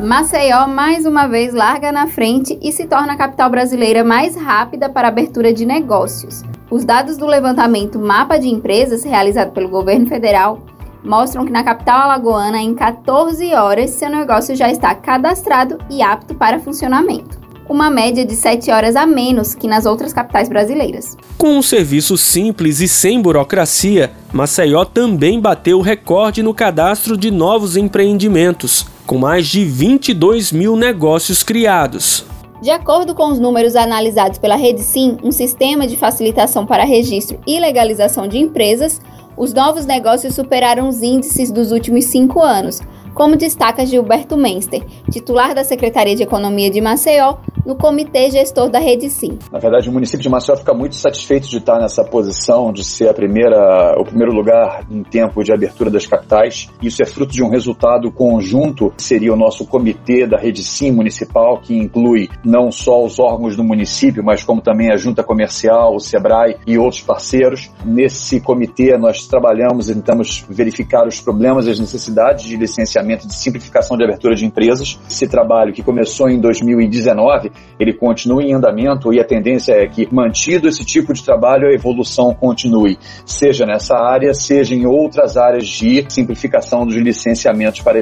[0.00, 4.88] Maceió mais uma vez larga na frente e se torna a capital brasileira mais rápida
[4.88, 6.44] para abertura de negócios.
[6.70, 10.60] Os dados do levantamento Mapa de Empresas, realizado pelo governo federal,
[11.02, 16.32] mostram que na capital alagoana, em 14 horas, seu negócio já está cadastrado e apto
[16.32, 17.47] para funcionamento.
[17.68, 21.16] Uma média de 7 horas a menos que nas outras capitais brasileiras.
[21.36, 27.30] Com um serviço simples e sem burocracia, Maceió também bateu o recorde no cadastro de
[27.30, 32.26] novos empreendimentos com mais de 22 mil negócios criados.
[32.60, 37.40] De acordo com os números analisados pela Rede Sim, um sistema de facilitação para registro
[37.46, 39.00] e legalização de empresas,
[39.34, 42.82] os novos negócios superaram os índices dos últimos cinco anos,
[43.14, 47.36] como destaca Gilberto Menster, titular da Secretaria de Economia de Maceió,
[47.68, 49.38] no comitê gestor da Rede Sim.
[49.52, 53.10] Na verdade, o município de Maceió fica muito satisfeito de estar nessa posição, de ser
[53.10, 56.70] a primeira, o primeiro lugar em tempo de abertura das capitais.
[56.80, 61.60] Isso é fruto de um resultado conjunto, seria o nosso comitê da Rede Sim municipal,
[61.60, 66.00] que inclui não só os órgãos do município, mas como também a Junta Comercial, o
[66.00, 67.70] SEBRAE e outros parceiros.
[67.84, 73.34] Nesse comitê, nós trabalhamos e tentamos verificar os problemas e as necessidades de licenciamento de
[73.34, 74.98] simplificação de abertura de empresas.
[75.06, 80.08] Esse trabalho que começou em 2019 ele continue em andamento e a tendência é que,
[80.12, 85.66] mantido esse tipo de trabalho, a evolução continue, seja nessa área, seja em outras áreas
[85.66, 88.00] de simplificação dos licenciamentos para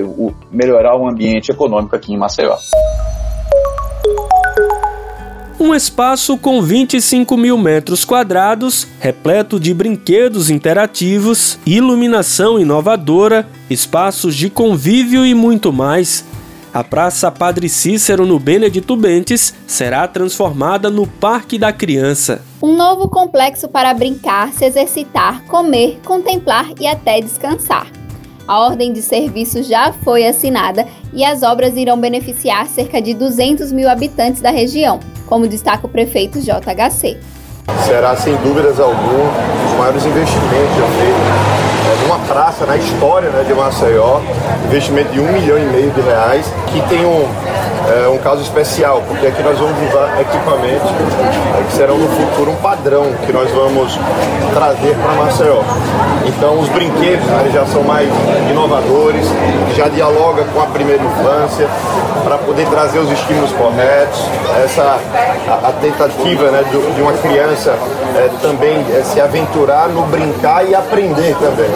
[0.51, 2.57] melhorar o ambiente econômico aqui em Maceió.
[5.59, 14.51] Um espaço com 25 mil metros quadrados, repleto de brinquedos interativos, iluminação inovadora, espaços de
[14.51, 16.25] convívio e muito mais
[16.77, 22.43] a Praça Padre Cícero no Benedito Bentes será transformada no Parque da Criança.
[22.63, 27.87] Um novo complexo para brincar, se exercitar, comer, contemplar e até descansar.
[28.47, 33.73] A ordem de serviço já foi assinada e as obras irão beneficiar cerca de 200
[33.73, 37.19] mil habitantes da região, como destaca o prefeito JHC.
[37.87, 43.45] Será, sem dúvidas alguma, um dos maiores investimentos já feitos uma praça na história né,
[43.47, 44.21] de Maceió,
[44.65, 47.27] investimento de um milhão e meio de reais, que tem um,
[47.89, 52.51] é, um caso especial, porque aqui nós vamos usar equipamentos é, que serão no futuro
[52.51, 53.99] um padrão que nós vamos
[54.55, 55.63] trazer para Maceió.
[56.27, 58.09] Então os brinquedos né, já são mais
[58.51, 59.27] inovadores,
[59.77, 61.69] já dialoga com a primeira infância,
[62.27, 64.21] para poder trazer os estímulos corretos,
[64.65, 64.99] essa
[65.49, 67.71] a, a tentativa né, de, de, uma criança
[68.17, 71.71] é, também é, se aventurar no brincar e aprender também.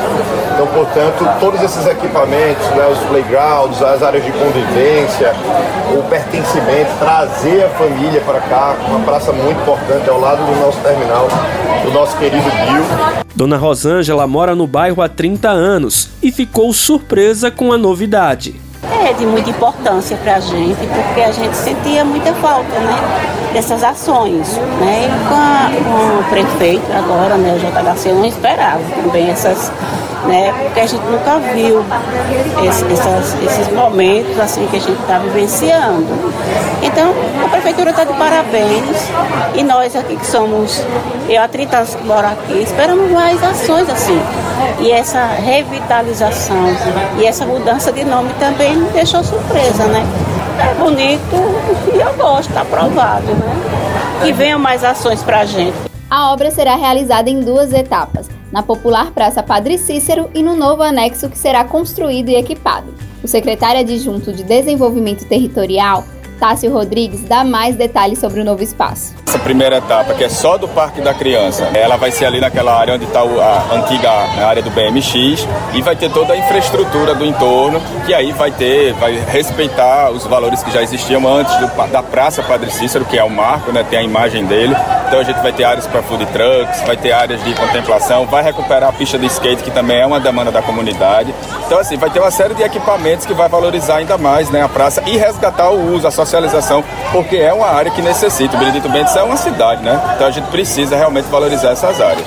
[0.52, 5.32] Então, portanto, todos esses equipamentos, né, os playgrounds, as áreas de convivência,
[5.96, 10.78] o pertencimento, trazer a família para cá, uma praça muito importante ao lado do nosso
[10.80, 11.28] terminal,
[11.84, 13.24] do nosso querido Bill.
[13.34, 18.69] Dona Rosângela mora no bairro há 30 anos e ficou surpresa com a novidade.
[18.82, 23.82] É de muita importância para a gente, porque a gente sentia muita falta né, dessas
[23.82, 24.56] ações.
[24.56, 25.06] Né?
[25.06, 29.70] E com, a, com o prefeito agora, né, o JHC, não esperava também essas
[30.26, 30.52] né?
[30.64, 31.84] Porque a gente nunca viu
[32.66, 36.06] esse, essas, esses momentos assim que a gente está vivenciando.
[36.82, 37.12] Então,
[37.44, 39.10] a prefeitura está de parabéns
[39.54, 40.84] e nós aqui que somos,
[41.28, 44.20] eu há 30 anos que moro aqui, esperamos mais ações assim.
[44.80, 46.56] E essa revitalização
[47.18, 50.04] e essa mudança de nome também me deixou surpresa, né?
[50.58, 51.36] É bonito
[51.94, 54.22] e eu gosto, está aprovado, né?
[54.22, 55.76] Que venham mais ações para a gente.
[56.10, 60.82] A obra será realizada em duas etapas na popular Praça Padre Cícero e no novo
[60.82, 62.92] anexo que será construído e equipado.
[63.22, 66.04] O secretário adjunto de Desenvolvimento Territorial,
[66.40, 69.14] Tássio Rodrigues, dá mais detalhes sobre o novo espaço.
[69.28, 72.74] Essa primeira etapa, que é só do Parque da Criança, ela vai ser ali naquela
[72.74, 74.10] área onde está a antiga
[74.44, 78.94] área do BMX e vai ter toda a infraestrutura do entorno, que aí vai ter,
[78.94, 83.22] vai respeitar os valores que já existiam antes do, da Praça Padre Cícero, que é
[83.22, 84.74] o marco, né, tem a imagem dele.
[85.06, 88.42] Então a gente vai ter áreas para food trucks, vai ter áreas de contemplação, vai
[88.42, 91.34] recuperar a pista de skate, que também é uma demanda da comunidade.
[91.66, 94.68] Então assim, vai ter uma série de equipamentos que vai valorizar ainda mais né, a
[94.68, 98.56] praça e resgatar o uso, a socialização, porque é uma área que necessita.
[98.56, 100.00] O Benedito Bentes é uma cidade, né?
[100.14, 102.26] Então a gente precisa realmente valorizar essas áreas.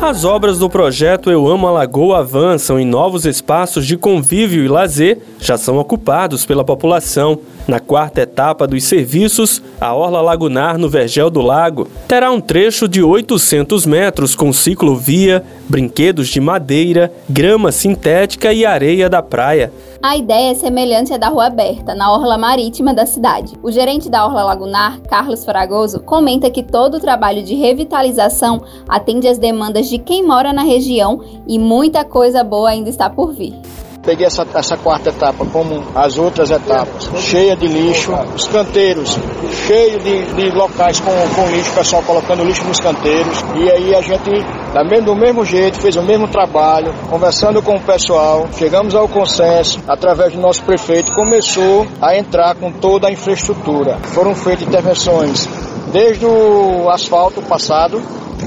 [0.00, 4.68] As obras do projeto Eu Amo a Lagoa avançam e novos espaços de convívio e
[4.68, 7.38] lazer já são ocupados pela população.
[7.68, 12.88] Na quarta etapa dos serviços, a Orla Lagunar no Vergel do Lago terá um trecho
[12.88, 19.72] de 800 metros com ciclovia, brinquedos de madeira, grama sintética e areia da praia.
[20.02, 23.52] A ideia é semelhante à da Rua Aberta, na orla marítima da cidade.
[23.62, 29.28] O gerente da Orla Lagunar, Carlos Fragoso, comenta que todo o trabalho de revitalização atende
[29.28, 33.52] às demandas de quem mora na região e muita coisa boa ainda está por vir.
[34.02, 39.18] Peguei essa, essa quarta etapa, como as outras etapas, cheia de lixo, os canteiros,
[39.66, 43.44] cheio de, de locais com, com lixo, o pessoal colocando lixo nos canteiros.
[43.56, 44.30] E aí a gente,
[44.72, 49.06] da mesmo, do mesmo jeito, fez o mesmo trabalho, conversando com o pessoal, chegamos ao
[49.06, 53.98] consenso, através do nosso prefeito, começou a entrar com toda a infraestrutura.
[54.14, 55.46] Foram feitas intervenções
[55.92, 58.00] desde o asfalto passado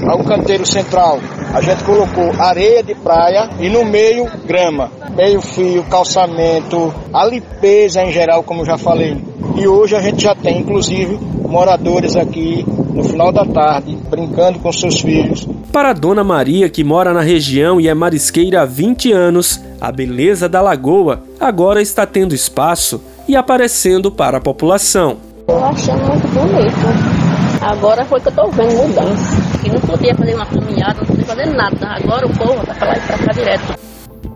[0.08, 1.18] ao canteiro central.
[1.52, 8.02] A gente colocou areia de praia e no meio grama, meio fio, calçamento, a limpeza
[8.02, 9.16] em geral, como já falei.
[9.56, 11.18] E hoje a gente já tem, inclusive,
[11.48, 15.46] moradores aqui no final da tarde, brincando com seus filhos.
[15.72, 19.90] Para a Dona Maria, que mora na região e é marisqueira há 20 anos, a
[19.90, 25.16] beleza da lagoa agora está tendo espaço e aparecendo para a população.
[25.48, 27.24] Eu achei muito bonito.
[27.60, 29.33] Agora foi que eu tô vendo mudança.
[29.74, 31.96] Não podia fazer uma caminhada, não podia fazer nada.
[31.96, 33.74] Agora o povo tá pra lá e pra cá direto.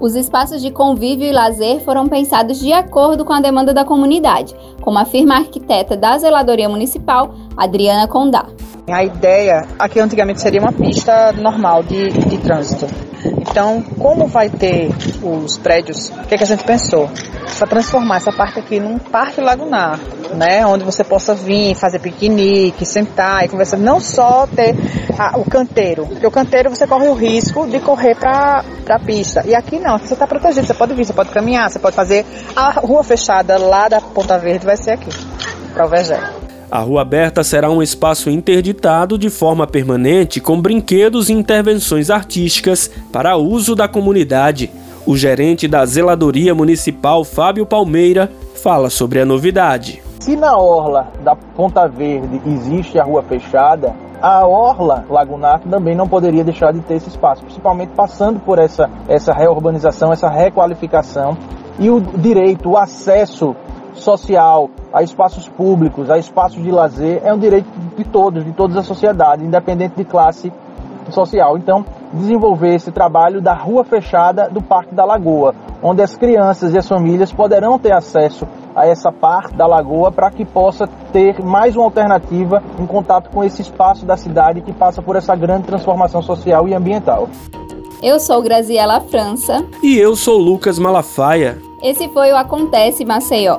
[0.00, 4.54] Os espaços de convívio e lazer foram pensados de acordo com a demanda da comunidade,
[4.80, 8.46] como afirma a arquiteta da Zeladoria Municipal, Adriana Condá.
[8.88, 12.86] A ideia aqui antigamente seria uma pista normal de, de trânsito.
[13.24, 14.90] Então, como vai ter
[15.22, 17.10] os prédios, o que, é que a gente pensou?
[17.58, 19.98] Para transformar essa parte aqui num parque lagunar,
[20.34, 20.64] né?
[20.66, 23.78] Onde você possa vir, fazer piquenique, sentar e conversar.
[23.78, 24.76] Não só ter
[25.18, 29.42] a, o canteiro, porque o canteiro você corre o risco de correr para a pista.
[29.46, 31.96] E aqui não, aqui você está protegido, você pode vir, você pode caminhar, você pode
[31.96, 35.10] fazer a rua fechada lá da Ponta Verde, vai ser aqui,
[35.72, 36.37] para o Vergel.
[36.70, 42.90] A rua aberta será um espaço interditado de forma permanente com brinquedos e intervenções artísticas
[43.10, 44.70] para uso da comunidade.
[45.06, 48.30] O gerente da Zeladoria Municipal, Fábio Palmeira,
[48.62, 50.02] fala sobre a novidade.
[50.20, 56.06] Se na orla da Ponta Verde existe a rua fechada, a orla lagunar também não
[56.06, 61.34] poderia deixar de ter esse espaço, principalmente passando por essa, essa reurbanização, essa requalificação
[61.78, 63.56] e o direito, o acesso
[64.08, 68.80] social, a espaços públicos, a espaços de lazer, é um direito de todos, de toda
[68.80, 70.50] a sociedade, independente de classe
[71.10, 71.58] social.
[71.58, 71.84] Então,
[72.14, 76.88] desenvolver esse trabalho da rua fechada do Parque da Lagoa, onde as crianças e as
[76.88, 81.84] famílias poderão ter acesso a essa parte da lagoa para que possa ter mais uma
[81.84, 86.66] alternativa em contato com esse espaço da cidade que passa por essa grande transformação social
[86.68, 87.28] e ambiental.
[88.00, 89.66] Eu sou Graziela França.
[89.82, 91.58] E eu sou Lucas Malafaia.
[91.82, 93.58] Esse foi o Acontece Maceió.